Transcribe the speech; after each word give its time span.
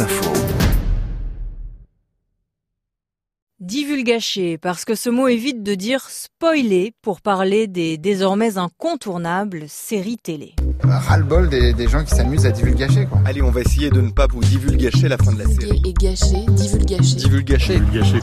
Info. 0.00 0.32
Divulgacher, 3.60 4.58
parce 4.58 4.84
que 4.84 4.94
ce 4.94 5.08
mot 5.08 5.28
évite 5.28 5.62
de 5.62 5.74
dire 5.74 6.00
spoiler 6.10 6.92
pour 7.00 7.20
parler 7.20 7.66
des 7.66 7.96
désormais 7.96 8.58
incontournables 8.58 9.64
séries 9.68 10.18
télé. 10.18 10.54
Ras-le-bol 10.82 11.48
des, 11.48 11.72
des 11.72 11.88
gens 11.88 12.04
qui 12.04 12.10
s'amusent 12.14 12.44
à 12.44 12.50
divulgacher, 12.50 13.06
quoi. 13.06 13.20
Allez, 13.24 13.40
on 13.42 13.50
va 13.50 13.60
essayer 13.60 13.90
de 13.90 14.00
ne 14.00 14.10
pas 14.10 14.26
vous 14.26 14.40
divulgacher 14.40 15.08
la 15.08 15.16
fin 15.16 15.32
de 15.32 15.38
la 15.38 15.46
série. 15.46 15.80
et 15.86 15.92
gâcher, 15.92 16.44
divulgacher. 16.50 17.16
Divulgacher. 17.78 18.20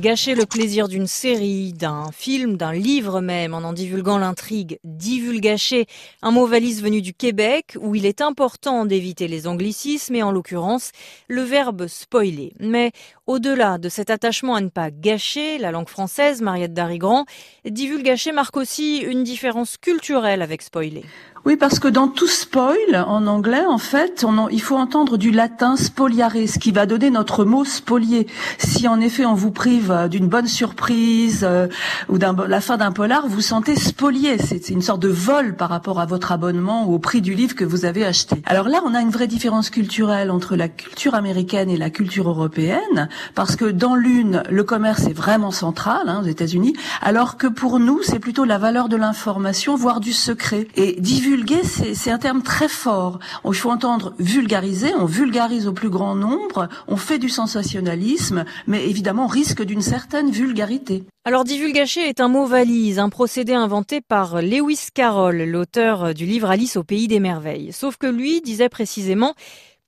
Gâcher 0.00 0.34
le 0.34 0.46
plaisir 0.46 0.88
d'une 0.88 1.06
série, 1.06 1.74
d'un 1.74 2.06
film, 2.10 2.56
d'un 2.56 2.72
livre 2.72 3.20
même, 3.20 3.52
en 3.52 3.58
en 3.58 3.74
divulguant 3.74 4.16
l'intrigue. 4.16 4.78
Divulgacher, 4.82 5.84
un 6.22 6.30
mot 6.30 6.46
valise 6.46 6.82
venu 6.82 7.02
du 7.02 7.12
Québec, 7.12 7.76
où 7.78 7.94
il 7.94 8.06
est 8.06 8.22
important 8.22 8.86
d'éviter 8.86 9.28
les 9.28 9.46
anglicismes 9.46 10.14
et 10.14 10.22
en 10.22 10.32
l'occurrence 10.32 10.92
le 11.28 11.42
verbe 11.42 11.86
spoiler. 11.86 12.54
Mais 12.60 12.92
au-delà 13.26 13.76
de 13.76 13.90
cet 13.90 14.08
attachement 14.08 14.54
à 14.54 14.62
ne 14.62 14.70
pas 14.70 14.90
gâcher 14.90 15.58
la 15.58 15.70
langue 15.70 15.90
française, 15.90 16.40
Mariette 16.40 16.72
Darigrand, 16.72 17.26
divulgacher 17.66 18.32
marque 18.32 18.56
aussi 18.56 19.00
une 19.00 19.22
différence 19.22 19.76
culturelle 19.76 20.40
avec 20.40 20.62
spoiler. 20.62 21.04
Oui, 21.46 21.56
parce 21.56 21.78
que 21.78 21.88
dans 21.88 22.08
tout 22.08 22.26
spoil, 22.26 22.76
en 22.94 23.26
anglais, 23.26 23.64
en 23.64 23.78
fait, 23.78 24.26
il 24.50 24.60
faut 24.60 24.76
entendre 24.76 25.16
du 25.16 25.30
latin 25.30 25.76
spoliare, 25.76 26.32
ce 26.34 26.58
qui 26.58 26.70
va 26.70 26.84
donner 26.84 27.08
notre 27.08 27.46
mot 27.46 27.64
spolier. 27.64 28.26
Si 28.58 28.86
en 28.86 29.00
effet 29.00 29.24
on 29.24 29.32
vous 29.32 29.50
prive 29.50 29.89
euh, 29.90 30.08
d'une 30.08 30.28
bonne 30.28 30.46
surprise 30.46 31.40
euh, 31.42 31.68
ou 32.08 32.18
d'un 32.18 32.34
la 32.48 32.60
fin 32.60 32.76
d'un 32.76 32.92
polar, 32.92 33.26
vous 33.26 33.40
sentez 33.40 33.76
spolié. 33.76 34.38
C'est 34.38 34.70
une 34.70 34.82
sorte 34.82 35.00
de 35.00 35.08
vol 35.08 35.56
par 35.56 35.68
rapport 35.68 36.00
à 36.00 36.06
votre 36.06 36.32
abonnement 36.32 36.86
ou 36.86 36.94
au 36.94 36.98
prix 36.98 37.20
du 37.20 37.34
livre 37.34 37.54
que 37.54 37.64
vous 37.64 37.84
avez 37.84 38.04
acheté. 38.04 38.42
Alors 38.46 38.68
là, 38.68 38.80
on 38.84 38.94
a 38.94 39.00
une 39.00 39.10
vraie 39.10 39.26
différence 39.26 39.70
culturelle 39.70 40.30
entre 40.30 40.56
la 40.56 40.68
culture 40.68 41.14
américaine 41.14 41.70
et 41.70 41.76
la 41.76 41.90
culture 41.90 42.28
européenne, 42.28 43.08
parce 43.34 43.56
que 43.56 43.64
dans 43.64 43.94
l'une, 43.94 44.42
le 44.50 44.64
commerce 44.64 45.06
est 45.06 45.12
vraiment 45.12 45.50
central 45.50 46.02
hein, 46.06 46.20
aux 46.22 46.26
États-Unis, 46.26 46.74
alors 47.02 47.36
que 47.36 47.46
pour 47.46 47.78
nous, 47.78 48.00
c'est 48.02 48.18
plutôt 48.18 48.44
la 48.44 48.58
valeur 48.58 48.88
de 48.88 48.96
l'information, 48.96 49.76
voire 49.76 50.00
du 50.00 50.12
secret. 50.12 50.68
Et 50.76 51.00
divulguer, 51.00 51.62
c'est 51.64 52.10
un 52.10 52.18
terme 52.18 52.42
très 52.42 52.68
fort. 52.68 53.18
Il 53.44 53.54
faut 53.54 53.70
entendre 53.70 54.14
vulgariser, 54.18 54.92
on 54.98 55.04
vulgarise 55.04 55.66
au 55.66 55.72
plus 55.72 55.90
grand 55.90 56.14
nombre, 56.14 56.68
on 56.88 56.96
fait 56.96 57.18
du 57.18 57.28
sensationnalisme, 57.28 58.44
mais 58.66 58.88
évidemment 58.88 59.26
risque 59.26 59.62
d'une 59.62 59.79
certaine 59.82 60.30
vulgarité. 60.30 61.04
Alors 61.24 61.44
divulgacher 61.44 62.08
est 62.08 62.20
un 62.20 62.28
mot 62.28 62.46
valise, 62.46 62.98
un 62.98 63.08
procédé 63.08 63.52
inventé 63.52 64.00
par 64.00 64.42
Lewis 64.42 64.88
Carroll, 64.94 65.42
l'auteur 65.42 66.14
du 66.14 66.26
livre 66.26 66.50
Alice 66.50 66.76
au 66.76 66.84
pays 66.84 67.08
des 67.08 67.20
merveilles. 67.20 67.72
Sauf 67.72 67.96
que 67.96 68.06
lui 68.06 68.40
disait 68.40 68.68
précisément 68.68 69.34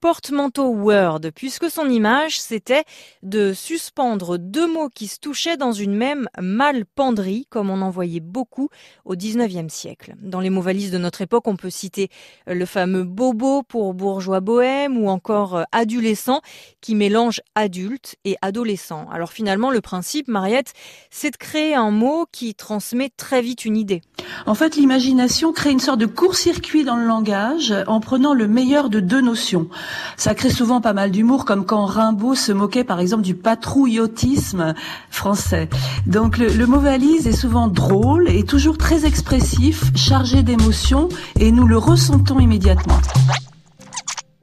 portmanteau 0.02 0.66
word, 0.66 1.20
puisque 1.32 1.70
son 1.70 1.88
image, 1.88 2.40
c'était 2.40 2.82
de 3.22 3.52
suspendre 3.52 4.36
deux 4.36 4.66
mots 4.66 4.88
qui 4.88 5.06
se 5.06 5.20
touchaient 5.20 5.56
dans 5.56 5.70
une 5.70 5.94
même 5.94 6.28
malpenderie, 6.40 7.46
comme 7.48 7.70
on 7.70 7.80
en 7.82 7.88
voyait 7.88 8.18
beaucoup 8.18 8.68
au 9.04 9.14
19e 9.14 9.68
siècle. 9.68 10.14
Dans 10.20 10.40
les 10.40 10.50
mots 10.50 10.60
valises 10.60 10.90
de 10.90 10.98
notre 10.98 11.22
époque, 11.22 11.46
on 11.46 11.54
peut 11.54 11.70
citer 11.70 12.08
le 12.48 12.66
fameux 12.66 13.04
bobo 13.04 13.62
pour 13.62 13.94
bourgeois 13.94 14.40
bohème 14.40 14.98
ou 14.98 15.08
encore 15.08 15.54
euh, 15.54 15.62
adolescent 15.70 16.40
qui 16.80 16.96
mélange 16.96 17.40
adulte 17.54 18.16
et 18.24 18.36
adolescent. 18.42 19.06
Alors 19.08 19.32
finalement, 19.32 19.70
le 19.70 19.80
principe, 19.80 20.26
Mariette, 20.26 20.72
c'est 21.10 21.30
de 21.30 21.36
créer 21.36 21.76
un 21.76 21.92
mot 21.92 22.26
qui 22.32 22.56
transmet 22.56 23.10
très 23.16 23.40
vite 23.40 23.64
une 23.64 23.76
idée. 23.76 24.02
En 24.46 24.54
fait, 24.54 24.76
l'imagination 24.76 25.52
crée 25.52 25.70
une 25.70 25.80
sorte 25.80 25.98
de 25.98 26.06
court-circuit 26.06 26.84
dans 26.84 26.96
le 26.96 27.06
langage 27.06 27.74
en 27.86 28.00
prenant 28.00 28.34
le 28.34 28.48
meilleur 28.48 28.90
de 28.90 29.00
deux 29.00 29.20
notions. 29.20 29.68
Ça 30.16 30.34
crée 30.34 30.50
souvent 30.50 30.80
pas 30.80 30.92
mal 30.92 31.10
d'humour, 31.10 31.44
comme 31.44 31.64
quand 31.64 31.84
Rimbaud 31.84 32.34
se 32.34 32.52
moquait 32.52 32.84
par 32.84 33.00
exemple 33.00 33.22
du 33.22 33.34
patrouillotisme 33.34 34.74
français. 35.10 35.68
Donc 36.06 36.38
le, 36.38 36.66
mot 36.66 36.80
valise 36.80 37.26
est 37.26 37.32
souvent 37.32 37.68
drôle 37.68 38.28
et 38.28 38.44
toujours 38.44 38.78
très 38.78 39.04
expressif, 39.04 39.84
chargé 39.94 40.42
d'émotions, 40.42 41.08
et 41.38 41.52
nous 41.52 41.66
le 41.66 41.78
ressentons 41.78 42.40
immédiatement. 42.40 42.98